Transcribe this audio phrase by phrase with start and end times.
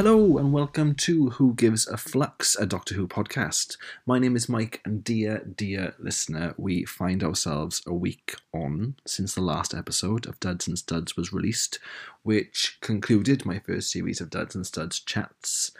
[0.00, 3.76] Hello and welcome to Who Gives a Flux, a Doctor Who podcast.
[4.06, 9.34] My name is Mike, and dear, dear listener, we find ourselves a week on since
[9.34, 11.78] the last episode of Duds and Studs was released,
[12.22, 15.72] which concluded my first series of Duds and Studs chats.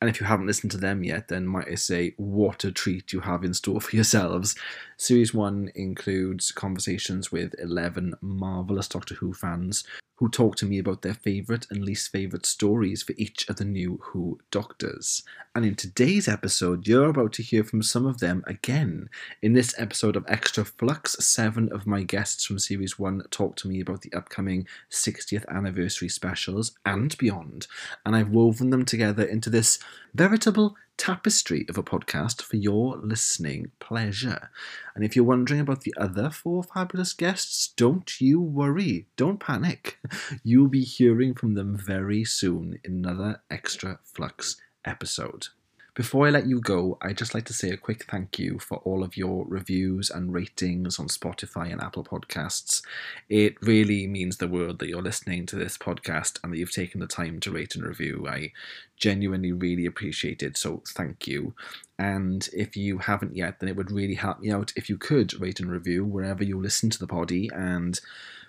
[0.00, 3.12] And if you haven't listened to them yet, then might I say, what a treat
[3.12, 4.54] you have in store for yourselves.
[4.96, 9.84] Series 1 includes conversations with 11 marvellous Doctor Who fans
[10.16, 13.64] who talk to me about their favourite and least favourite stories for each of the
[13.64, 15.24] new Who Doctors.
[15.56, 19.08] And in today's episode, you're about to hear from some of them again.
[19.42, 23.68] In this episode of Extra Flux, seven of my guests from Series 1 talk to
[23.68, 27.66] me about the upcoming 60th anniversary specials and beyond.
[28.06, 29.80] And I've woven them together into this
[30.14, 34.50] veritable tapestry of a podcast for your listening pleasure.
[34.94, 39.98] And if you're wondering about the other four fabulous guests, don't you worry, don't panic.
[40.42, 45.48] You'll be hearing from them very soon in another Extra Flux episode.
[45.94, 48.78] Before I let you go, I'd just like to say a quick thank you for
[48.78, 52.82] all of your reviews and ratings on Spotify and Apple Podcasts.
[53.28, 56.98] It really means the world that you're listening to this podcast and that you've taken
[56.98, 58.26] the time to rate and review.
[58.28, 58.50] I
[58.96, 61.54] genuinely really appreciate it, so thank you.
[61.96, 65.40] And if you haven't yet, then it would really help me out if you could
[65.40, 68.00] rate and review wherever you listen to the poddy and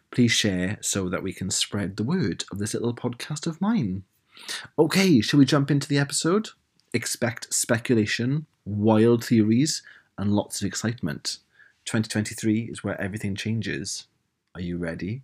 [0.10, 4.02] please share so that we can spread the word of this little podcast of mine.
[4.80, 6.50] Okay, shall we jump into the episode?
[6.96, 9.84] Expect speculation, wild theories,
[10.18, 11.40] and lots of excitement.
[11.84, 14.08] 2023 is where everything changes.
[14.56, 15.22] Are you ready?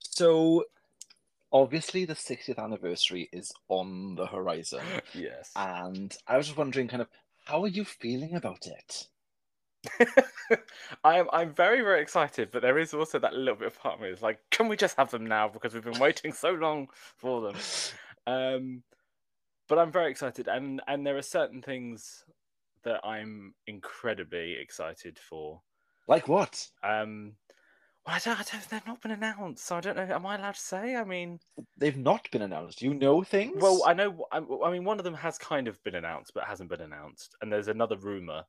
[0.00, 0.64] So,
[1.52, 4.80] obviously, the 60th anniversary is on the horizon.
[5.14, 5.52] Yes.
[5.54, 7.08] And I was just wondering, kind of,
[7.44, 9.06] how are you feeling about it?
[11.04, 14.00] I'm I'm very very excited, but there is also that little bit of part of
[14.00, 16.88] me is like, can we just have them now because we've been waiting so long
[17.16, 17.56] for them.
[18.24, 18.84] Um,
[19.68, 22.24] but I'm very excited, and and there are certain things
[22.84, 25.60] that I'm incredibly excited for.
[26.06, 26.68] Like what?
[26.84, 27.32] Um,
[28.06, 30.02] well, I don't, I don't, they've not been announced, so I don't know.
[30.02, 30.96] Am I allowed to say?
[30.96, 31.38] I mean,
[31.76, 32.82] They've not been announced.
[32.82, 33.60] You know things?
[33.60, 34.26] well, I know.
[34.32, 37.36] I, I mean, one of them has kind of been announced, but hasn't been announced,
[37.40, 38.42] and there's another rumor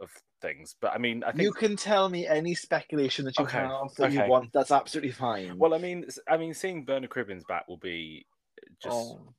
[0.00, 0.10] of
[0.40, 0.74] things.
[0.80, 3.94] But I mean, I think you can tell me any speculation that you Okay, have
[3.96, 4.52] that you want.
[4.52, 5.58] That's absolutely fine.
[5.58, 8.26] Well, I mean, I mean, seeing Bernard Cribbins back will be
[8.82, 9.34] just Oh.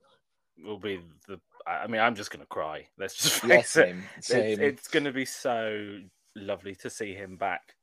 [0.64, 1.40] will be the.
[1.68, 2.88] I mean, I'm just gonna cry.
[2.98, 3.96] Let's just yeah, face it.
[4.22, 6.00] same, It's, it's gonna be so
[6.36, 7.76] lovely to see him back.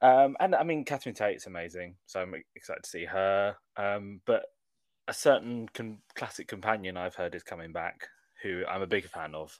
[0.00, 3.56] Um, and I mean, Catherine Tate's amazing, so I'm excited to see her.
[3.76, 4.46] Um, but
[5.08, 8.08] a certain con- classic companion I've heard is coming back,
[8.42, 9.58] who I'm a big fan of.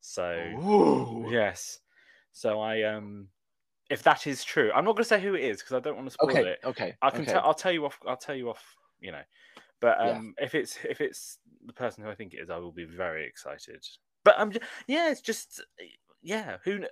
[0.00, 1.26] So Ooh.
[1.30, 1.80] yes,
[2.32, 3.28] so I um,
[3.90, 5.96] if that is true, I'm not going to say who it is because I don't
[5.96, 6.60] want to spoil Okay, it.
[6.64, 6.96] okay.
[7.02, 7.32] I can okay.
[7.32, 7.42] tell.
[7.44, 7.98] I'll tell you off.
[8.06, 8.64] I'll tell you off.
[9.00, 9.22] You know,
[9.80, 10.18] but Yeah.
[10.18, 12.84] um, if it's if it's the person who I think it is, I will be
[12.84, 13.86] very excited.
[14.24, 15.64] But I'm just, yeah, it's just
[16.22, 16.58] yeah.
[16.64, 16.84] Who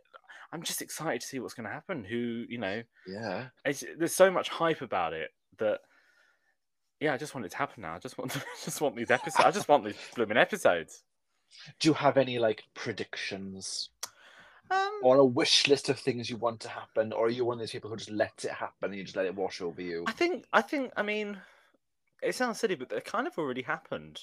[0.53, 2.05] I'm just excited to see what's going to happen.
[2.05, 3.51] Who you know, Yeah.
[3.65, 5.81] it's, there's so much hype about it that
[7.01, 7.95] yeah, I just want it to happen now.
[7.95, 8.33] I just want
[8.65, 9.45] just want these episodes.
[9.45, 11.05] I just want these blooming episodes.
[11.81, 13.91] Do you have any like predictions
[14.71, 17.55] Um, or a wish list of things you want to happen, or are you one
[17.55, 19.81] of those people who just lets it happen and you just let it wash over
[19.83, 20.05] you?
[20.07, 21.41] I think I think I mean
[22.23, 24.21] it sounds silly, but they kind of already happened.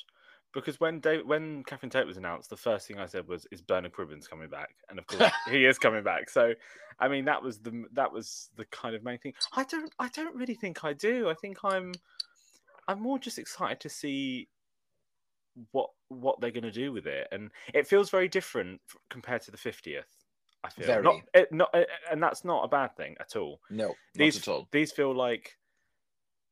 [0.54, 3.62] Because when Dave, when Catherine Tate was announced, the first thing I said was, "Is
[3.62, 6.30] Bernard Cribbins coming back?" And of course, he is coming back.
[6.30, 6.54] So,
[7.00, 9.34] I mean, that was the that was the kind of main thing.
[9.54, 11.30] I don't I don't really think I do.
[11.30, 11.94] I think I'm
[12.88, 14.48] I'm more just excited to see
[15.72, 19.52] what what they're going to do with it, and it feels very different compared to
[19.52, 20.08] the fiftieth.
[20.64, 21.04] I feel Very.
[21.04, 21.76] not, it, not,
[22.12, 24.72] and that's not a bad thing at all No, not these at all.
[24.72, 25.58] these feel like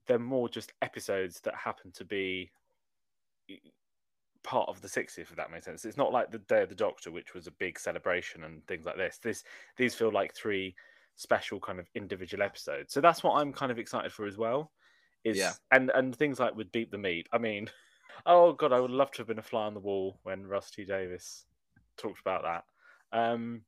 [0.06, 2.52] they're more just episodes that happen to be
[4.44, 6.76] part of the 60th if that makes sense it's not like the day of the
[6.76, 9.44] doctor which was a big celebration and things like this this
[9.78, 10.76] these feel like three
[11.16, 14.74] special kind of individual episodes so that's what i'm kind of excited for as well
[15.24, 15.54] is Yeah.
[15.72, 17.70] and and things like with Beep the Meep i mean
[18.26, 20.86] oh god i would love to have been a fly on the wall when Rusty
[20.86, 21.46] Davies
[21.98, 22.64] talked about that
[23.18, 23.62] um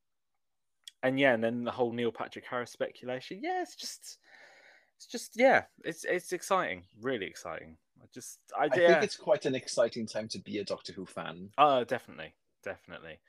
[1.04, 4.18] and yeah and then the whole neil patrick harris speculation yeah it's just
[4.98, 7.78] it's just yeah, it's it's exciting, really exciting.
[8.02, 10.94] I just I, I yeah, think it's quite an exciting time to be a Doctor
[10.94, 12.34] Who fan, oh definitely,
[12.64, 13.20] definitely.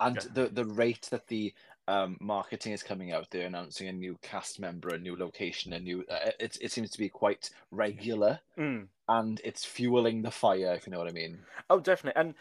[0.00, 0.22] and Yeah.
[0.34, 1.54] the the rate that the
[1.88, 5.78] um, marketing is coming out, they're announcing a new cast member, a new location, a
[5.80, 6.04] new.
[6.10, 8.88] Uh, it it seems to be quite regular, Mm.
[9.08, 10.74] and it's fueling the fire.
[10.74, 11.38] If you know what I mean.
[11.70, 12.20] Oh, definitely.
[12.20, 12.34] And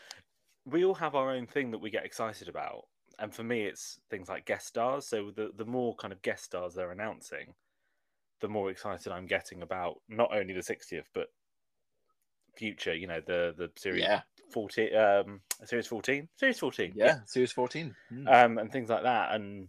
[0.66, 2.88] we all have our own thing that we get excited about,
[3.20, 5.06] and for me, it's things like guest stars.
[5.08, 7.54] So the the more kind of guest stars they're announcing,
[8.42, 11.28] the more excited I'm getting about not only the 60th but
[12.56, 12.96] future.
[12.96, 14.22] You know, the the series Yeah.
[14.52, 17.94] 14, um, series 14, series 14, Yeah, Series 14.
[18.12, 18.32] Mm.
[18.46, 19.68] um, and things like that, and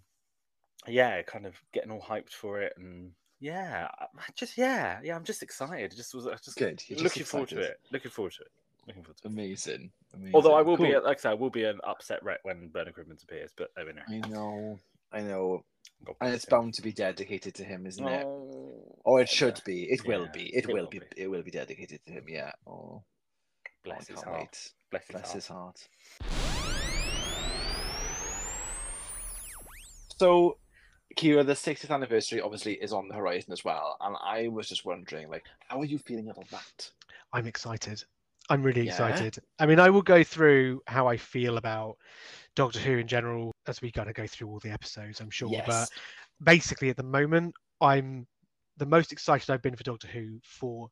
[0.87, 3.11] yeah, kind of getting all hyped for it, and
[3.41, 5.95] yeah, I- just yeah, yeah, I'm just excited.
[5.97, 6.83] Just was I just Good.
[6.89, 7.81] You're just looking forward to it.
[7.91, 8.49] Looking forward to it.
[8.87, 9.31] Looking forward to it.
[9.33, 9.91] Amazing.
[10.15, 10.35] Amazing.
[10.35, 12.95] Although I will be, like I said, I will be an upset wreck when Bernard
[12.95, 14.01] Cribbins appears, but I, mean.
[14.09, 14.79] I know.
[15.13, 15.65] I know.
[16.05, 16.51] God And it's him.
[16.51, 18.25] bound to be dedicated to him, isn't it?
[18.27, 19.85] Oh, Or it yeah, should be.
[19.85, 20.47] It will be.
[20.55, 20.99] It, it will will be.
[21.01, 21.07] be.
[21.17, 22.25] It will be dedicated to him.
[22.29, 22.53] Yeah.
[22.67, 23.03] Oh, oh
[23.85, 24.39] Bless I his heart.
[24.39, 24.73] wait.
[24.91, 25.35] Bless his Bless heart.
[25.35, 25.89] his heart.
[30.19, 30.59] So,
[31.17, 34.85] Keira, the 60th anniversary obviously is on the horizon as well, and I was just
[34.85, 36.91] wondering, like, how are you feeling about that?
[37.33, 38.03] I'm excited.
[38.49, 38.93] I'm really Yeah?
[38.93, 39.39] excited.
[39.59, 41.97] I mean, I will go through how I feel about
[42.55, 45.51] Doctor Who in general as we kind of go through all the episodes, I'm sure.
[45.67, 45.91] But
[46.43, 48.27] basically, at the moment, I'm
[48.77, 50.89] the most excited I've been for Doctor Who for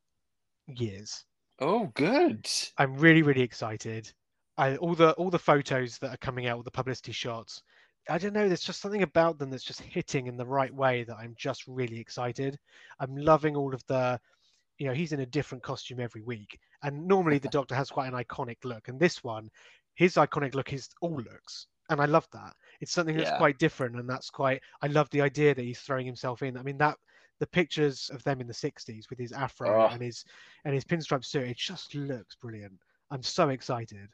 [0.67, 1.23] years.
[1.59, 2.47] Oh, good.
[2.77, 4.11] I'm really, really excited.
[4.57, 7.61] I, all the all the photos that are coming out, all the publicity shots.
[8.07, 8.47] I don't know.
[8.47, 11.65] There's just something about them that's just hitting in the right way that I'm just
[11.67, 12.57] really excited.
[12.99, 14.19] I'm loving all of the,
[14.77, 18.11] you know, he's in a different costume every week, and normally the Doctor has quite
[18.11, 19.49] an iconic look, and this one,
[19.95, 22.53] his iconic look is all looks, and I love that.
[22.81, 23.37] It's something that's Yeah.
[23.37, 24.61] quite different, and that's quite.
[24.81, 26.57] I love the idea that he's throwing himself in.
[26.57, 26.97] I mean that
[27.39, 29.87] the pictures of them in the 60s with his afro Oh.
[29.87, 30.23] and his
[30.63, 32.79] and his pinstripe suit, it just looks brilliant.
[33.11, 34.09] I'm so excited.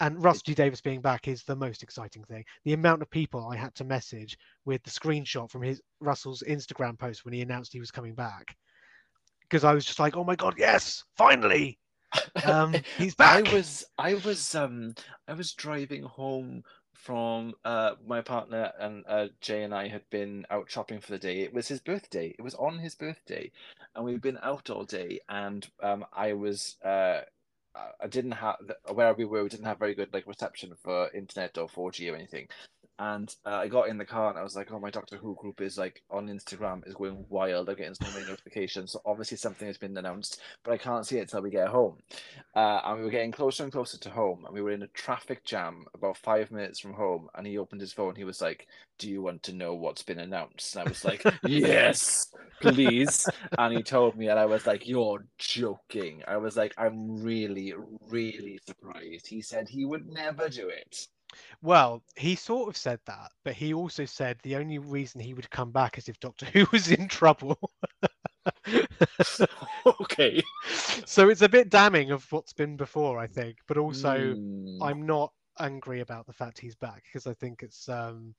[0.00, 2.44] And Rusty Davies being back is the most exciting thing.
[2.64, 6.96] The amount of people I had to message with the screenshot from his Russell's Instagram
[6.96, 8.56] post when he announced he was coming back,
[9.48, 11.78] because I was just like, "Oh my god, yes, finally,
[12.44, 13.42] um, he's back.
[13.42, 14.94] I was I was um
[15.28, 16.64] I was driving home
[16.94, 21.18] from uh my partner and uh Jay and I had been out shopping for the
[21.18, 21.40] day.
[21.42, 22.34] It was his birthday.
[22.38, 23.50] It was on his birthday,
[23.94, 25.20] and we've been out all day.
[25.28, 27.20] And um I was uh
[27.74, 28.56] I- I didn't have
[28.92, 29.42] where we were.
[29.42, 32.48] We didn't have very good like reception for internet or 4G or anything.
[32.98, 35.36] And uh, I got in the car and I was like, "Oh, my Doctor Who
[35.36, 37.68] group is like on Instagram is going wild.
[37.68, 38.92] I'm getting so many notifications.
[38.92, 41.98] So obviously something has been announced, but I can't see it till we get home."
[42.56, 44.88] Uh, and we were getting closer and closer to home, and we were in a
[44.88, 47.28] traffic jam about five minutes from home.
[47.34, 48.16] And he opened his phone.
[48.16, 48.66] He was like,
[48.98, 52.26] "Do you want to know what's been announced?" And I was like, "Yes,
[52.60, 53.28] please."
[53.58, 57.74] And he told me, and I was like, "You're joking." I was like, "I'm really,
[58.10, 61.06] really surprised." He said he would never do it.
[61.62, 65.50] Well, he sort of said that, but he also said the only reason he would
[65.50, 67.58] come back is if Doctor Who was in trouble.
[70.00, 70.42] okay.
[71.04, 73.58] so it's a bit damning of what's been before, I think.
[73.66, 77.88] But also, Mm, I'm not angry about the fact he's back because I think it's,
[77.88, 78.34] um,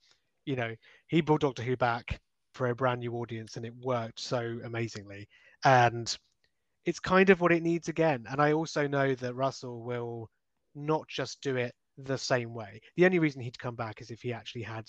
[0.46, 0.74] you know,
[1.08, 2.20] he brought Doctor Who back
[2.54, 5.28] for a brand new audience and it worked so amazingly.
[5.64, 6.16] And
[6.86, 8.24] it's kind of what it needs again.
[8.30, 10.30] And I also know that Russell will
[10.74, 11.74] not just do it
[12.04, 12.80] the same way.
[12.96, 14.88] The only reason he'd come back is if he actually had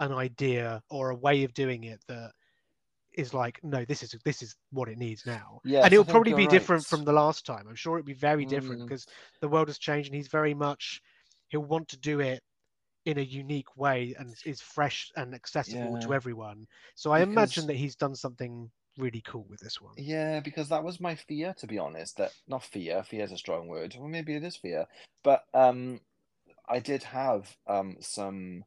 [0.00, 2.32] an idea or a way of doing it that
[3.12, 5.60] is like, no, this is this is what it needs now.
[5.64, 7.66] Yes, and it'll probably be different from the last time.
[7.68, 8.86] I'm sure it'll be very different Mm.
[8.86, 9.06] because
[9.40, 11.00] the world has changed and he's very much
[11.48, 12.42] he'll want to do it
[13.04, 16.66] in a unique way and is fresh and accessible to everyone.
[16.94, 19.94] So I imagine that he's done something really cool with this one.
[19.96, 22.16] Yeah, because that was my fear, to be honest.
[22.16, 23.94] That not fear, fear is a strong word.
[23.98, 24.86] Well, maybe it is fear,
[25.22, 26.00] but um,
[26.68, 28.64] I did have um some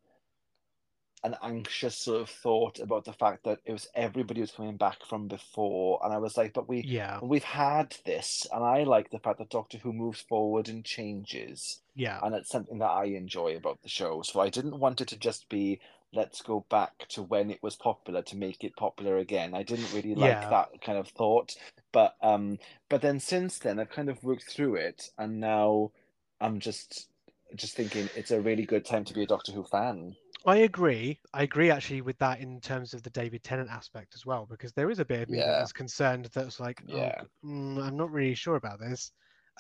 [1.23, 5.03] an anxious sort of thought about the fact that it was everybody was coming back
[5.05, 9.09] from before, and I was like, but we Yeah, we've had this, and I like
[9.09, 13.05] the fact that Doctor Who moves forward and changes, yeah, and it's something that I
[13.05, 14.21] enjoy about the show.
[14.21, 15.81] So I didn't want it to just be
[16.13, 19.53] let's go back to when it was popular to make it popular again.
[19.55, 20.49] I didn't really like Yeah.
[20.49, 21.55] that kind of thought.
[21.91, 22.59] But um
[22.89, 25.91] but then since then I've kind of worked through it and now
[26.39, 27.09] I'm just
[27.55, 30.15] just thinking it's a really good time to be a Doctor Who fan.
[30.45, 31.19] I agree.
[31.33, 34.73] I agree actually with that in terms of the David Tennant aspect as well, because
[34.73, 35.47] there is a bit of me Yeah.
[35.47, 37.23] that was concerned that's like, oh, Yeah.
[37.43, 39.11] mm, I'm not really sure about this.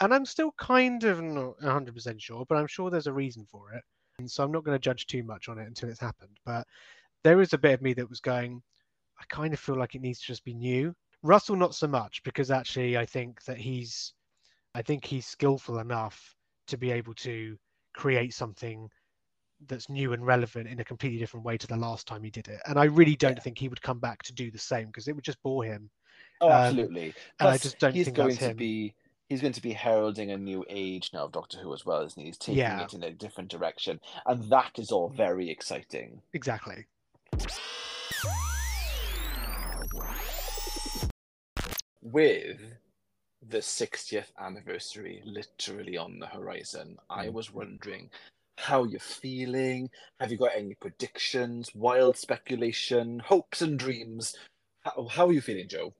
[0.01, 3.73] And I'm still kind of not 100% sure, but I'm sure there's a reason for
[3.73, 3.83] it.
[4.19, 6.37] And so I'm not going to judge too much on it until it's happened.
[6.45, 6.67] But
[7.23, 8.61] there is a bit of me that was going,
[9.19, 10.93] I kind of feel like it needs to just be new.
[11.23, 14.13] Russell, not so much, because actually I think that he's,
[14.75, 16.35] I think he's skillful enough
[16.67, 17.57] to be able to
[17.95, 18.89] create something
[19.67, 22.47] that's new and relevant in a completely different way to the last time he did
[22.47, 22.59] it.
[22.67, 23.41] And I really don't Yeah.
[23.41, 25.89] think he would come back to do the same because it would just bore him.
[26.41, 27.13] Oh, Um, absolutely.
[27.39, 28.57] and I just don't he's think going that's to him.
[28.57, 28.93] be
[29.29, 32.19] he's going to be heralding a new age now of Doctor Who as well, isn't
[32.19, 32.27] he?
[32.27, 32.83] He's taking Yeah.
[32.83, 36.21] it in a different direction, and that is all very exciting.
[36.33, 36.85] Exactly.
[42.01, 42.61] With
[43.47, 47.33] the 60th anniversary literally on the horizon, I Mm.
[47.33, 48.09] was wondering
[48.57, 49.89] how you're feeling.
[50.19, 54.35] Have you got any predictions, wild speculation, hopes and dreams?
[54.81, 55.93] How, how are you feeling, Joe?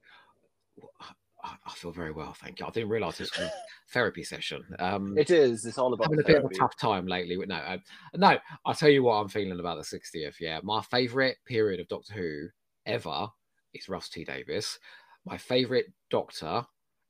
[1.44, 2.66] I I feel very well, thank you.
[2.66, 3.52] I didn't realise it's a
[3.94, 4.64] therapy session.
[4.80, 5.66] Um, It is.
[5.66, 7.38] It's all about having a bit of a tough time lately.
[7.46, 7.84] No, um,
[8.16, 8.40] no.
[8.66, 10.40] I'll tell you what I'm feeling about the 60th.
[10.40, 12.48] Yeah, my favourite period of Doctor Who
[12.88, 13.28] ever
[13.76, 14.80] is Russ T Davies.
[15.24, 16.66] My favourite Doctor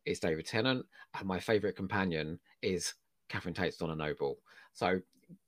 [0.05, 0.85] is David Tennant,
[1.17, 2.93] and my favourite companion is
[3.29, 4.37] Catherine Tate's Donna Noble.
[4.73, 4.99] So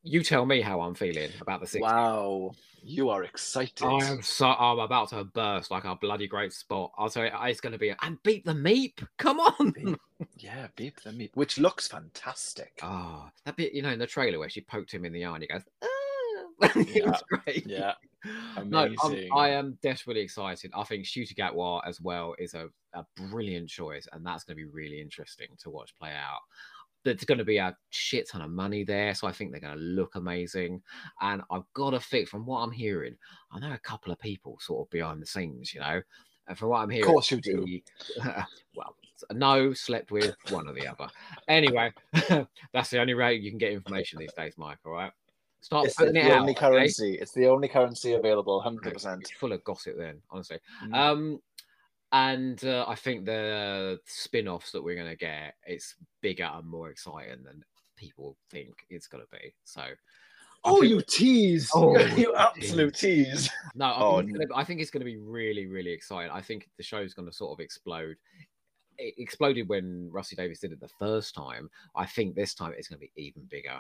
[0.04, 1.82] you tell me how I'm feeling about the 60th.
[1.82, 3.84] Wow, you are excited.
[3.86, 6.92] I am so I'm about to burst like a bloody great spot.
[6.98, 9.06] I'll tell you, it's going to be and beat the meep.
[9.18, 9.72] Come on.
[9.72, 10.00] Beep.
[10.38, 12.80] Yeah, beep the meep, which looks fantastic.
[12.82, 15.34] Oh, that bit, you know, in the trailer where she poked him in the eye
[15.34, 15.88] and he goes, ah.
[16.76, 17.68] Yeah, great.
[17.68, 17.94] yeah,
[18.66, 19.16] No, I'm.
[19.34, 20.72] I am desperately excited.
[20.76, 24.64] I think Ncuti Gatwa as well is a, a brilliant choice, and that's going to
[24.64, 26.40] be really interesting to watch play out.
[27.04, 29.78] There's going to be a shit ton of money there, so I think they're going
[29.78, 30.82] to look amazing.
[31.22, 33.16] And I've got to think, from what I'm hearing,
[33.52, 36.02] I know a couple of people sort of behind the scenes, you know,
[36.48, 37.66] and from what I'm hearing, Of course you do.
[37.66, 37.84] the-
[38.76, 38.96] well,
[39.32, 41.08] no, slept with one or the other.
[41.48, 41.94] Anyway,
[42.74, 44.80] that's the only way you can get information these days, Mike.
[44.86, 45.12] All right,
[45.62, 46.40] start It's the, putting it the out.
[46.42, 46.60] only okay?
[46.60, 47.18] currency.
[47.20, 49.22] It's the only currency available, hundred percent.
[49.22, 50.60] It's full of gossip, then honestly.
[50.86, 50.96] Mm.
[50.96, 51.40] Um,
[52.14, 56.90] and uh, I think the spin-offs that we're going to get it's bigger and more
[56.90, 57.64] exciting than
[57.98, 59.54] people think it's going to be.
[59.66, 59.88] So, I
[60.64, 61.70] Oh, think- you tease!
[61.74, 63.50] Oh, you absolute tease!
[63.76, 66.32] No, I, Oh, think it's gonna, I think it's going to be really, really exciting.
[66.32, 68.16] I think the show's going to sort of explode.
[68.98, 71.70] It exploded when Rusty Davies did it the first time.
[71.96, 73.80] I think this time it's going to be even bigger.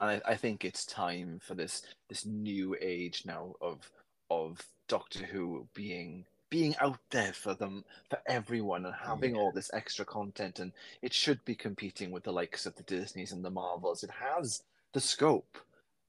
[0.00, 3.90] And I, I think it's time for this this new age now of
[4.30, 9.52] of Doctor Who being being out there for them for everyone and oh, having all
[9.52, 13.44] this extra content and it should be competing with the likes of the Disneys and
[13.44, 14.02] the Marvels.
[14.02, 14.62] It has
[14.94, 15.58] the scope.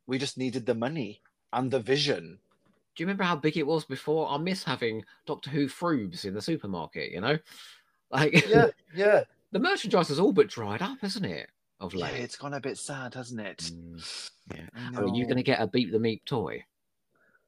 [0.07, 2.39] We just needed the money and the vision.
[2.95, 4.29] Do you remember how big it was before?
[4.29, 7.11] I miss having Doctor Who frubes in the supermarket.
[7.11, 7.37] You know,
[8.11, 9.23] like Yeah, yeah.
[9.51, 11.49] the merchandise has all but dried up, hasn't it?
[11.79, 13.57] Of Yeah, it's gone a bit sad, hasn't it?
[13.73, 14.67] Mm, yeah.
[14.97, 16.63] I Are you going to get a beat the meat toy?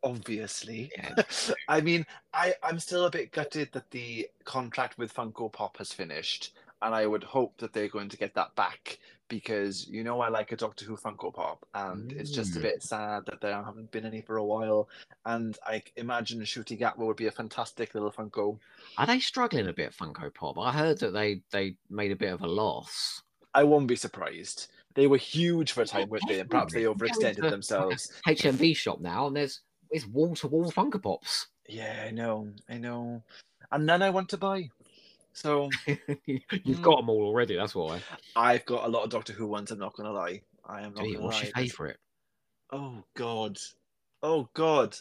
[0.04, 0.92] obviously.
[0.98, 1.16] Yeah.
[1.68, 5.94] I mean, I, I'm still a bit gutted that the contract with Funko Pop has
[5.94, 8.98] finished, and I would hope that they're going to get that back
[9.28, 12.64] because you know I like a Doctor Who Funko Pop, and it's just a Mm.
[12.64, 14.90] bit sad that there haven't been any for a while.
[15.26, 18.58] And I imagine Ncuti Gatwa would be a fantastic little Funko.
[18.98, 20.58] Are they struggling a bit, Funko Pop?
[20.58, 23.22] I heard that they they made a bit of a loss.
[23.54, 24.68] I won't be surprised.
[24.96, 26.40] They were huge for a time, weren't they?
[26.40, 28.12] And perhaps they overextended There is a- themselves.
[28.28, 31.48] HMV shop now, and there's it's wall to wall Funko Pops.
[31.68, 33.24] Yeah, I know, I know.
[33.72, 34.70] And none I want to buy.
[35.34, 36.82] So You've Mm.
[36.82, 37.56] got them all already.
[37.56, 38.02] That's why.
[38.36, 39.72] I've got a lot of Doctor Who ones.
[39.72, 40.42] I'm not gonna lie.
[40.66, 41.44] I am not Gee, what's lie.
[41.44, 41.98] your favourite?
[42.72, 43.58] Oh God.
[44.24, 44.96] Oh God.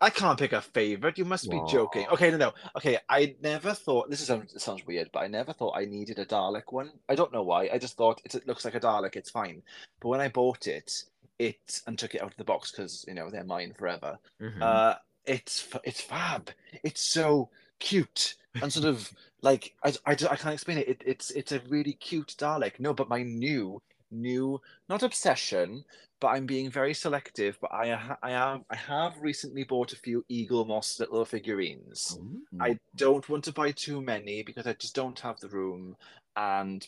[0.00, 1.18] I can't pick a favorite.
[1.18, 2.06] You must be joking.
[2.08, 2.52] Okay, no, no.
[2.76, 6.18] Okay, I never thought this is it sounds weird, but I never thought I needed
[6.18, 6.90] a Dalek one.
[7.08, 7.68] I don't know why.
[7.72, 9.16] I just thought it's, it looks like a Dalek.
[9.16, 9.62] It's fine.
[10.00, 11.04] But when I bought it,
[11.38, 14.18] it and took it out of the box because you know they're mine forever.
[14.40, 14.62] Mhm.
[14.62, 14.94] Uh,
[15.26, 16.50] it's it's fab.
[16.82, 19.10] It's so cute and sort of
[19.42, 20.88] like I, I, I can't explain it.
[20.88, 21.02] it.
[21.04, 22.80] It's it's a really cute Dalek.
[22.80, 25.84] No, but my new new not obsession,
[26.20, 27.58] but I'm being very selective.
[27.60, 32.18] But I ha- I have I have recently bought a few Eaglemoss little figurines.
[32.20, 32.40] Ooh.
[32.60, 35.96] I don't want to buy too many because I just don't have the room.
[36.36, 36.86] And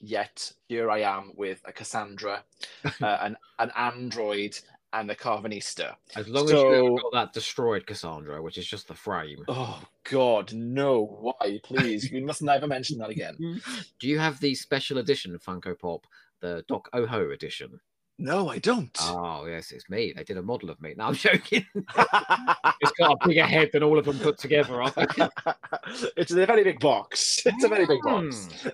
[0.00, 2.42] yet here I am with a Cassandra,
[2.84, 4.58] uh, an an android,
[4.92, 5.94] and a Carvanista.
[6.16, 9.44] as long as you got that destroyed Cassandra, which is just the frame.
[9.48, 11.04] Oh God, no!
[11.20, 12.10] Why, please?
[12.12, 13.36] we must never mention that again.
[13.98, 16.06] Do you have the special edition Funko Pop,
[16.40, 17.80] the Doc Oho edition?
[18.22, 18.94] No, I don't.
[19.00, 20.12] Oh yes, it's me.
[20.14, 20.92] They did a model of me.
[20.94, 21.64] No, I'm joking.
[21.74, 24.82] it's got a bigger head than all of them put together.
[24.82, 25.10] I think.
[26.18, 27.40] it's a very big box.
[27.46, 28.46] It's a very big box.
[28.62, 28.68] Hmm.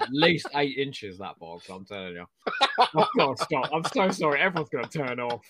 [0.00, 1.68] At least eight inches that box.
[1.68, 2.26] I'm telling you.
[2.78, 3.70] I've got to stop.
[3.72, 4.40] I'm so sorry.
[4.40, 5.44] Everyone's going to turn off.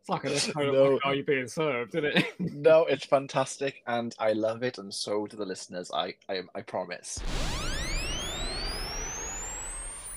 [0.00, 0.96] It's like an episode No.
[0.96, 2.26] of Are You Being Served, isn't it?
[2.40, 5.90] no, it's fantastic, and I love it, and so do the listeners.
[5.94, 7.20] I, I, I promise.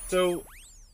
[0.07, 0.43] So,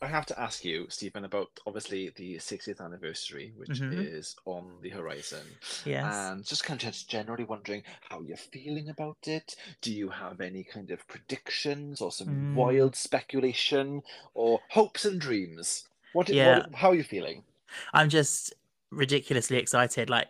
[0.06, 4.06] I have to ask you, Stephen, about obviously the 60th anniversary, which Mhm.
[4.06, 5.58] is on the horizon.
[5.84, 6.16] Yes.
[6.16, 9.56] And just kind of just generally wondering how you're feeling about it.
[9.82, 12.54] Do you have any kind of predictions or some Mm.
[12.54, 14.04] wild speculation
[14.36, 15.88] or hopes and dreams?
[16.14, 16.60] What, Yeah.
[16.60, 17.44] what how are you feeling?
[17.92, 18.54] I'm just
[18.92, 20.08] ridiculously excited.
[20.08, 20.30] Like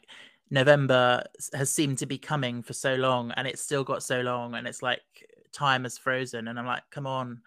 [0.50, 4.56] November has seemed to be coming for so long, and it's still got so long,
[4.56, 5.04] and it's like
[5.52, 6.48] time has frozen.
[6.48, 7.42] And I'm like, come on,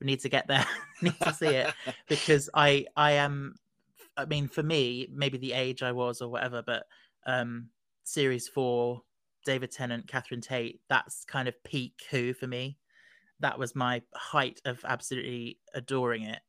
[0.00, 0.66] we need to get there,
[1.02, 1.72] need to see it
[2.08, 3.54] because I I am.
[4.16, 6.86] I mean, for me, maybe the age I was or whatever, but
[7.24, 7.68] um,
[8.02, 9.02] series four,
[9.44, 12.78] David Tennant, Catherine Tate, that's kind of peak Who for me.
[13.40, 16.40] That was my height of absolutely adoring it.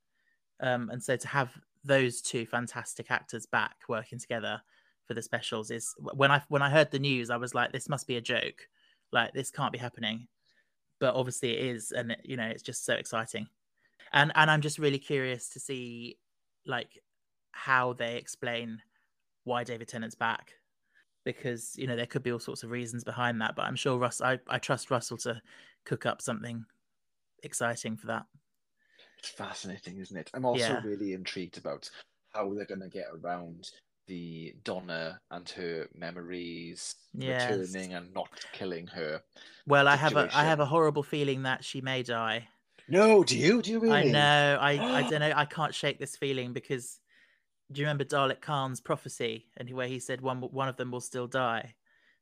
[0.61, 1.51] Um, and so to have
[1.83, 4.61] those two fantastic actors back working together
[5.05, 7.89] for the specials is when I when I heard the news, I was like, this
[7.89, 8.67] must be a joke.
[9.11, 10.27] Like this can't be happening.
[10.99, 13.47] But obviously it is, and you know, it's just so exciting.
[14.13, 16.17] And and I'm just really curious to see
[16.65, 16.99] like
[17.51, 18.81] how they explain
[19.43, 20.53] why David Tennant's back.
[21.25, 23.97] Because you know there could be all sorts of reasons behind that, but I'm sure
[23.97, 24.21] Russ.
[24.21, 25.41] I, I trust Russell to
[25.85, 26.65] cook up something
[27.43, 28.25] exciting for that.
[29.19, 30.29] It's fascinating, isn't it?
[30.33, 30.81] I'm also Yeah.
[30.83, 31.89] really intrigued about
[32.31, 33.69] how they're going to get around
[34.09, 37.57] the Donna and her memories Yes.
[37.57, 39.21] returning and not killing her.
[39.65, 42.49] Well, I have a I have a horrible feeling that she may die.
[42.87, 43.61] No, do you?
[43.61, 44.01] Do you really?
[44.01, 44.57] I know.
[44.59, 45.33] I I don't know.
[45.35, 46.99] I can't shake this feeling because
[47.71, 51.01] do you remember Dalek Caan's prophecy and where he said one one of them will
[51.01, 51.75] still die?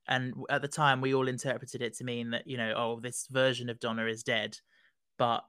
[0.07, 3.27] And at the time, we all interpreted it to mean that you know, oh, this
[3.27, 4.57] version of Donna is dead.
[5.17, 5.45] But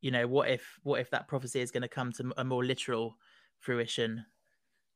[0.00, 2.64] you know, what if what if that prophecy is going to come to a more
[2.64, 3.16] literal
[3.60, 4.24] fruition?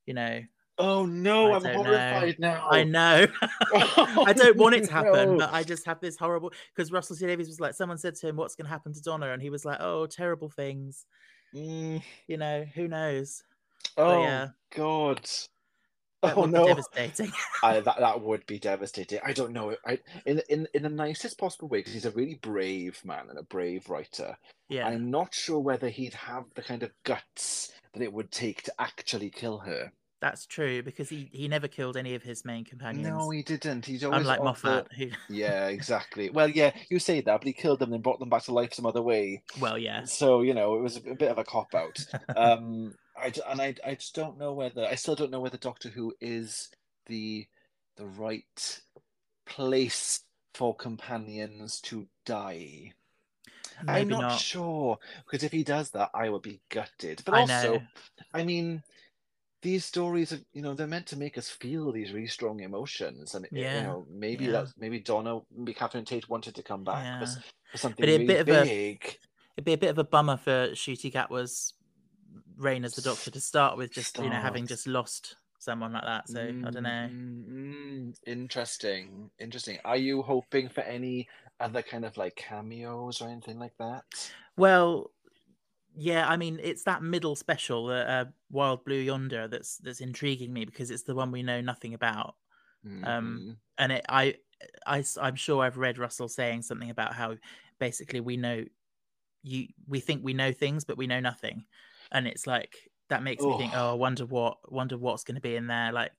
[0.06, 0.42] You know,
[0.78, 1.82] Oh no, I I'm don't know.
[1.84, 2.68] horrified now.
[2.70, 3.26] I know.
[3.74, 5.38] I don't want it to happen, No.
[5.38, 8.28] but I just have this horrible because Russell T Davies was like, someone said to
[8.28, 11.06] him, "What's going to happen to Donna?" and he was like, "Oh, terrible things."
[11.54, 13.42] Mm, You know, who knows?
[13.96, 14.48] oh yeah.
[14.74, 15.26] God.
[16.22, 16.66] That oh no.
[16.66, 17.32] devastating.
[17.62, 19.20] I, that that would be devastating.
[19.24, 19.76] I don't know.
[19.86, 23.38] I in in in the nicest possible way because he's a really brave man and
[23.38, 24.36] a brave writer.
[24.68, 28.62] yeah, I'm not sure whether he'd have the kind of guts that it would take
[28.64, 29.92] to actually kill her.
[30.20, 33.06] That's true because he he never killed any of his main companions.
[33.06, 33.84] No, he didn't.
[33.84, 36.30] He's always unlike Moffat, who, Yeah, exactly.
[36.30, 38.72] Well, yeah, you say that, but he killed them and brought them back to life
[38.72, 39.42] some other way.
[39.60, 41.98] well, yeah, So you know, it was a, bit of a cop out.
[42.36, 45.88] um, I and I I just don't know whether I still don't know whether Doctor
[45.90, 46.68] Who is
[47.06, 47.46] the
[47.96, 48.80] the right
[49.46, 50.20] place
[50.54, 52.92] for companions to die.
[53.84, 54.40] maybe I'm not, not.
[54.40, 57.22] sure because if he does that, I would be gutted.
[57.24, 57.82] But I also, know.
[58.32, 58.82] I mean,
[59.62, 63.34] these stories are you know they're meant to make us feel these really strong emotions,
[63.34, 64.52] and Yeah, you know maybe yeah.
[64.52, 67.26] that's maybe Donna, maybe Catherine Tate wanted to come back Yeah.
[67.70, 68.98] for something But a really bit of a-
[69.56, 71.72] It'd be a bit of a bummer for Ncuti Gatwa's
[72.58, 76.04] reign as the Doctor to start with, just you know, having just lost someone like
[76.04, 76.28] that.
[76.28, 77.08] So I don't know.
[77.10, 79.78] Mm, mm, interesting, interesting.
[79.84, 84.04] Are you hoping for any other kind of like cameos or anything like that?
[84.56, 85.10] Well,
[85.96, 90.52] yeah, I mean, it's that middle special, uh, uh, Wild Blue Yonder, that's that's intriguing
[90.52, 92.36] me because it's the one we know nothing about,
[93.04, 93.60] Um, Mhm.
[93.78, 94.36] and it, I,
[94.86, 97.36] I, I'm sure I've read Russell saying something about how
[97.80, 98.66] basically we know,
[99.42, 101.66] you, we think we know things, but we know nothing,
[102.12, 103.76] and it's like that makes me think, Oh.
[103.76, 105.92] oh, I wonder what, wonder what's going to be in there.
[105.92, 106.12] Like,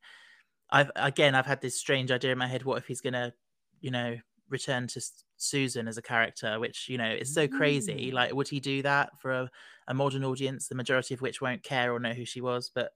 [0.70, 2.64] I've again, I've had this strange idea in my head.
[2.64, 3.34] What if he's going to,
[3.80, 4.18] you know,
[4.50, 5.02] return to
[5.38, 8.12] Susan as a character, which you know is so crazy.
[8.12, 8.14] Mm.
[8.14, 9.52] Like, would he do that for a,
[9.88, 12.72] a modern audience, the majority of which won't care or know who she was?
[12.74, 12.92] But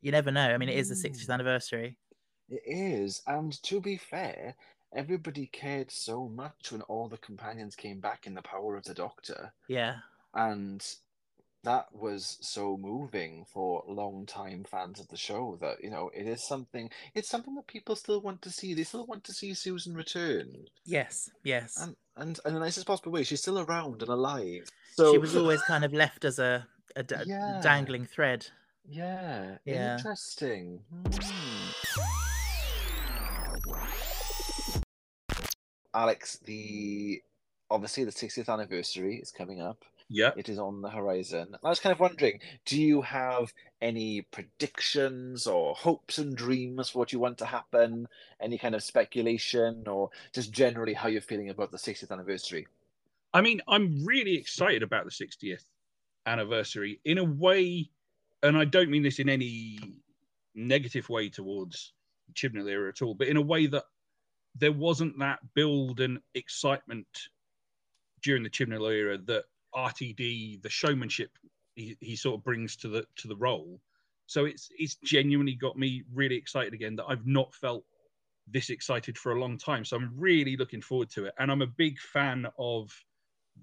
[0.00, 0.48] you never know.
[0.48, 1.34] I mean, it is the 60th Mm.
[1.34, 1.98] anniversary.
[2.48, 4.54] It is, and to be fair,
[4.94, 8.94] everybody cared so much when all the companions came back in the power of the
[8.94, 9.96] Doctor, Yeah,
[10.34, 10.86] and
[11.64, 16.46] that was so moving for long-time fans of the show that you know it is
[16.46, 16.90] something.
[17.14, 18.74] It's something that people still want to see.
[18.74, 21.76] They still want to see Susan return, yes, yes.
[21.80, 24.68] and and in the nicest possible way, she's still around and alive.
[24.94, 27.60] So she was always kind of left as a, a d- Yeah.
[27.62, 28.46] dangling thread.
[28.88, 29.96] yeah, Yeah.
[29.96, 30.80] interesting.
[30.92, 31.10] Hmm.
[35.94, 37.22] Alex, the
[37.70, 39.82] obviously the 60th anniversary is coming up.
[40.08, 40.30] Yeah.
[40.36, 41.56] It is on the horizon.
[41.64, 47.00] I was kind of wondering, do you have any predictions or hopes and dreams for
[47.00, 48.06] what you want to happen?
[48.40, 52.66] Any kind of speculation or just generally how you're feeling about the 60th anniversary?
[53.34, 55.64] I mean, I'm really excited about the 60th
[56.24, 57.90] anniversary in a way,
[58.42, 59.78] and I don't mean this in any
[60.54, 61.92] negative way towards
[62.34, 63.84] Chibnall era at all, but in a way that
[64.54, 67.06] there wasn't that build and excitement
[68.22, 69.44] during the Chibnall era that
[69.76, 71.30] RTD, the showmanship
[71.76, 73.80] he, he sort of brings to the to the role.
[74.26, 77.84] So it's it's genuinely got me really excited again that I've not felt
[78.48, 79.84] this excited for a long time.
[79.84, 81.34] So I'm really looking forward to it.
[81.38, 82.90] And I'm a big fan of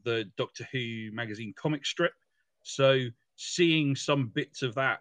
[0.04, 2.13] the Doctor Who magazine comic strip.
[2.62, 2.99] So
[3.36, 4.99] seeing some bits of that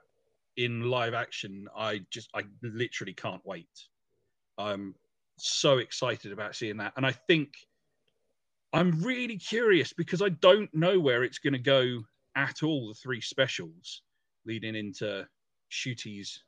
[0.56, 3.68] in live action, I just I literally can't wait.
[4.58, 4.94] I'm
[5.38, 6.94] so excited about seeing that.
[6.96, 7.54] And I think
[8.72, 12.02] I'm really curious because I don't know where it's going to go
[12.36, 14.02] at all, the three specials
[14.46, 15.26] leading into
[15.70, 16.42] Ncuti's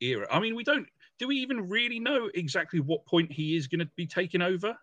[0.00, 0.26] era.
[0.30, 0.86] I mean, we don't
[1.18, 4.76] do we even really know exactly what point he is going to be taking over?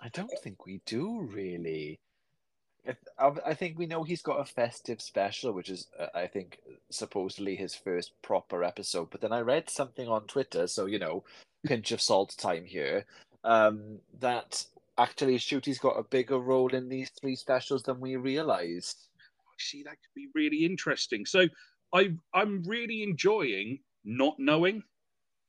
[0.00, 2.00] I don't think we do really.
[3.18, 7.54] I, think we know he's got a festive special, which is, uh, I think, supposedly
[7.54, 9.10] his first proper episode.
[9.10, 11.22] But then I read something on Twitter, so you know,
[11.64, 13.04] pinch of salt time here,
[13.44, 14.64] um, that
[14.98, 19.08] actually Ncuti's got a bigger role in these three specials than we realised.
[19.58, 21.26] See, that could be really interesting.
[21.26, 21.46] So
[21.92, 24.82] I I'm really enjoying not knowing.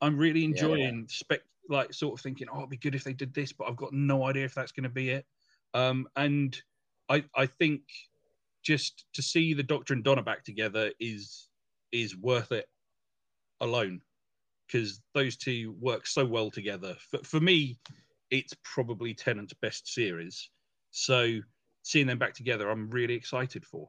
[0.00, 1.04] I'm really enjoying yeah.
[1.08, 3.76] spec like sort of thinking, oh, it'd be good if they did this, but I've
[3.76, 5.24] got no idea if that's going to be it.
[5.74, 6.60] Um, and
[7.08, 7.82] I I think
[8.62, 11.48] just to see the Doctor and Donna back together is
[11.92, 12.66] is worth it
[13.60, 14.00] alone
[14.66, 16.96] because those two work so well together.
[17.10, 17.78] For, for me,
[18.32, 20.48] it's probably Tennant's best series.
[20.90, 21.38] So
[21.82, 23.88] seeing them back together, I'm really excited for.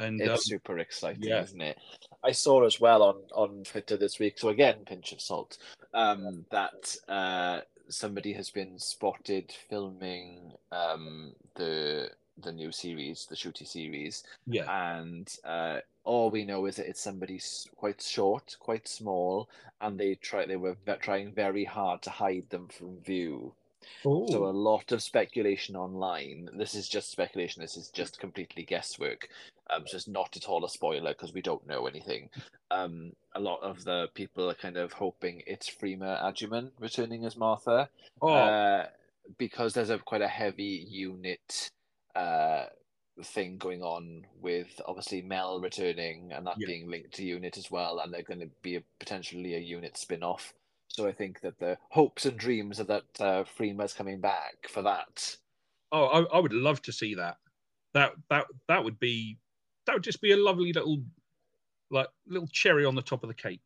[0.00, 1.42] And it's um, super exciting, yeah.
[1.42, 1.78] isn't it?
[2.24, 4.38] I saw as well on on Twitter this week.
[4.38, 5.58] So again, pinch of salt.
[5.94, 13.66] Um, that uh, somebody has been spotted filming um, the the new series, the Ncuti
[13.66, 14.24] series.
[14.46, 14.92] Yeah.
[14.92, 17.40] And uh, all we know is that it's somebody
[17.76, 19.48] quite short, quite small,
[19.80, 23.52] and they try they were trying very hard to hide them from view.
[24.06, 24.26] Ooh.
[24.30, 26.48] So a lot of speculation online.
[26.54, 27.62] This is just speculation.
[27.62, 29.28] This is just completely guesswork.
[29.70, 32.28] Um, so it's not at all a spoiler because we don't know anything.
[32.70, 37.36] Um, a lot of the people are kind of hoping it's Freema Agyeman returning as
[37.36, 37.88] Martha.
[38.20, 38.28] Oh.
[38.28, 38.86] Uh,
[39.38, 41.70] because there's a quite a heavy unit
[42.14, 42.64] uh,
[43.22, 46.66] thing going on with obviously Mel returning and that yeah.
[46.66, 49.96] being linked to unit as well, and they're going to be a, potentially a unit
[49.96, 50.52] spin off.
[50.88, 54.82] So I think that the hopes and dreams of that uh, Freema's coming back for
[54.82, 55.36] that.
[55.92, 57.36] Oh, I, I would love to see that.
[57.94, 59.38] That that that would be
[59.86, 61.02] that would just be a lovely little
[61.90, 63.60] like little cherry on the top of the cake.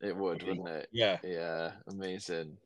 [0.00, 0.88] It would, wouldn't it?
[0.92, 1.18] Yeah.
[1.22, 2.58] Yeah, amazing.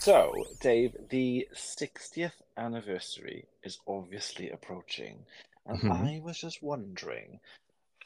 [0.00, 0.32] So,
[0.62, 5.26] Dave, the 60th anniversary is obviously approaching,
[5.66, 5.92] and mm-hmm.
[5.92, 7.38] I was just wondering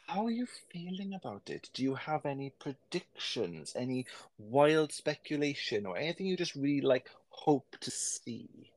[0.07, 1.71] how are you feeling about it?
[1.73, 4.07] Do you have any predictions, any
[4.39, 8.73] wild speculation, or anything you just really like hope to see?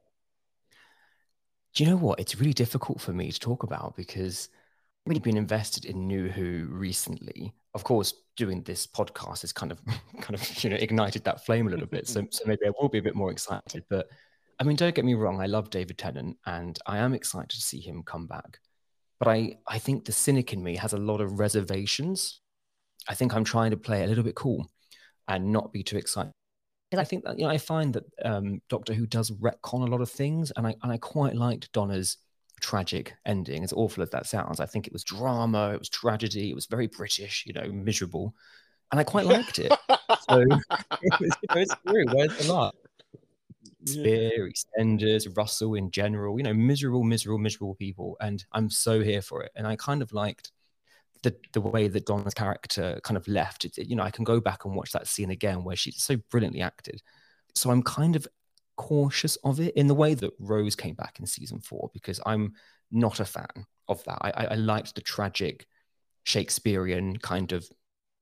[1.73, 2.19] Do you know what?
[2.19, 4.49] It's really difficult for me to talk about because
[5.05, 7.53] I've really been invested in New Who recently.
[7.77, 9.79] Of course, doing this podcast has kind of
[10.19, 12.07] kind of you know ignited that flame a little bit.
[12.07, 13.83] So so maybe I will be a bit more excited.
[13.87, 14.07] But
[14.59, 17.61] I mean, don't get me wrong, I love David Tennant and I am excited to
[17.61, 18.57] see him come back.
[19.19, 22.41] But I, I think the cynic in me has a lot of reservations.
[23.07, 24.67] I think I'm trying to play a little bit cool
[25.27, 26.31] and not be too excited.
[26.89, 29.91] Because I think that you know I find that um, Doctor Who does retcon a
[29.91, 32.17] lot of things, and I and I quite liked Donna's
[32.59, 33.63] tragic ending.
[33.63, 36.65] As awful as that sounds, I think it was drama, it was tragedy, it was
[36.65, 38.35] very British, you know, miserable,
[38.91, 39.71] and I quite liked it.
[40.29, 42.05] so it was, you know, it's true.
[42.11, 42.73] Where's the laugh?
[43.85, 48.17] Sphere, EastEnders, Russell in general, you know, miserable, miserable, miserable people.
[48.19, 49.51] And I'm so here for it.
[49.55, 50.51] And I kind of liked
[51.23, 53.65] the the way that Donna's character kind of left.
[53.65, 56.17] It, you know, I can go back and watch that scene again where she's so
[56.29, 57.01] brilliantly acted.
[57.55, 58.27] So I'm kind of
[58.77, 62.53] cautious of it in the way that Rose came back in season four because I'm
[62.91, 64.17] not a fan of that.
[64.21, 65.67] I, I liked the tragic
[66.23, 67.69] Shakespearean kind of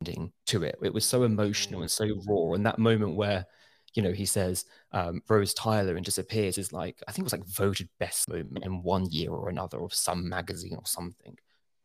[0.01, 0.77] ending to it.
[0.81, 2.53] It was so emotional and so raw.
[2.53, 3.45] And that moment where
[3.95, 7.33] you know, he says um, Rose Tyler and disappears is like I think it was
[7.33, 11.37] like voted best moment in one year or another of some magazine or something.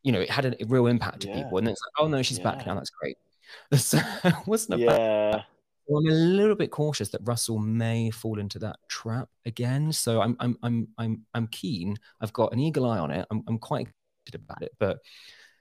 [0.03, 1.35] You know, it had a, real impact yeah.
[1.35, 2.45] to people, and it's like, oh no, she's yeah.
[2.45, 2.75] back now.
[2.75, 3.17] That's great.
[3.77, 3.99] So
[4.47, 5.43] wasn't a yeah.
[5.91, 9.93] Well, I'm a little bit cautious that Russell may fall into that trap again.
[9.93, 11.97] So I'm I'm I'm I'm I'm keen.
[12.21, 13.27] I've got an eagle eye on it.
[13.29, 14.99] I'm I'm quite excited about it, but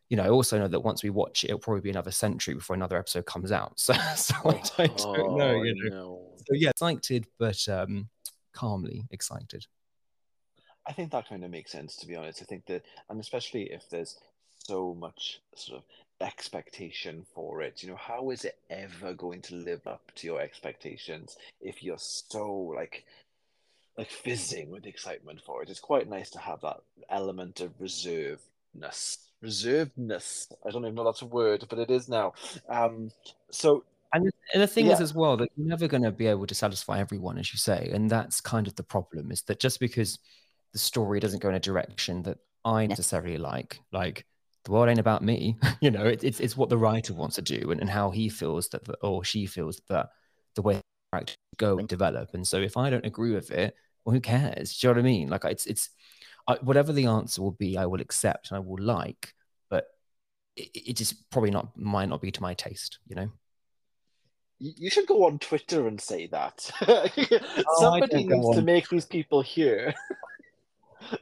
[0.07, 2.53] you know, I also know that once we watch it, it'll probably be another century
[2.53, 3.73] before another episode comes out.
[3.79, 5.89] So, so I, don't oh, know, you know.
[5.89, 6.31] No.
[6.37, 8.09] So yeah, excited, but um,
[8.53, 9.65] calmly excited.
[10.87, 12.43] I think that kind of makes sense, to be honest.
[12.43, 14.19] I think that, and especially if there's
[14.63, 15.85] so much sort of
[16.21, 20.41] expectation for it, you know, how is it ever going to live up to your
[20.41, 23.05] expectations if you're so like
[23.97, 25.69] like fizzing with excitement for it.
[25.69, 26.79] It's quite nice to have that
[27.09, 29.17] element of reservedness.
[29.43, 30.53] Reservedness.
[30.65, 32.33] I don't even know that's a word, but it is now.
[32.69, 33.11] Um,
[33.51, 36.27] so And the, and the thing is as well that you're never going to be
[36.27, 39.31] able to satisfy everyone, as you say, and that's kind of the problem.
[39.31, 40.17] Is that just because
[40.71, 44.25] the story doesn't go in a direction that I necessarily like, like
[44.65, 47.41] the world ain't about me, you know, it, it's it's what the writer wants to
[47.41, 50.09] do and, and how he feels that the, or she feels that
[50.55, 52.33] the way the character go and develop.
[52.33, 54.77] And so if I don't agree with it, well, who cares?
[54.77, 55.29] Do you know what I mean?
[55.29, 55.89] Like it's it's
[56.47, 59.33] I, whatever the answer will be, I will accept and I will like,
[59.69, 59.87] but
[60.55, 63.29] it, it just probably not might not be to my taste, you know.
[64.59, 66.69] you should go on Twitter and say that.
[67.67, 69.93] Oh, Somebody don't needs to make these people hear.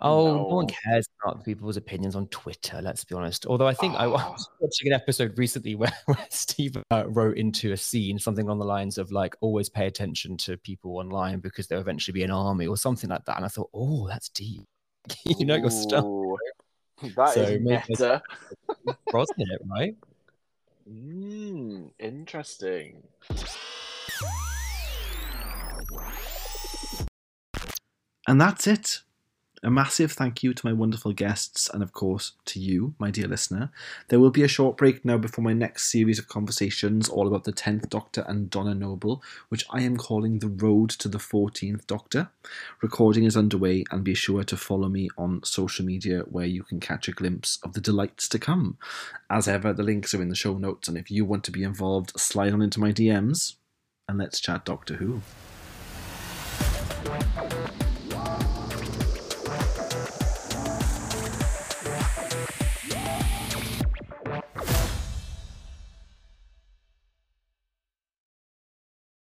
[0.01, 0.43] Oh, no.
[0.43, 2.81] one cares about people's opinions on Twitter.
[2.81, 3.45] Let's be honest.
[3.45, 4.31] Although I think I Ah.
[4.31, 8.57] was watching an episode recently where, where Steve uh, wrote into a scene something on
[8.59, 12.31] the lines of like, always pay attention to people online because there'll eventually be an
[12.31, 13.35] army or something like that.
[13.37, 14.63] And I thought, oh, that's deep.
[15.25, 16.37] you know your stuff, Ooh,
[17.15, 18.21] That is So maybe- meta.
[19.13, 19.61] wasn't it?
[19.65, 19.95] Right?
[20.89, 23.03] Mm, interesting.
[28.27, 29.01] And that's it.
[29.63, 33.27] A massive thank you to my wonderful guests and, of course, to you, my dear
[33.27, 33.71] listener.
[34.09, 37.43] There will be a short break now before my next series of conversations all about
[37.43, 41.87] the 10th Doctor and Donna Noble, which I am calling The Road to the 14th
[41.87, 42.29] Doctor.
[42.83, 46.79] Recording is underway, and be sure to follow me on social media where you can
[46.79, 48.77] catch a glimpse of the delights to come.
[49.27, 51.63] As ever, the links are in the show notes, and if you want to be
[51.63, 53.55] involved, slide on into my DMs
[54.07, 55.21] and let's chat Doctor Who.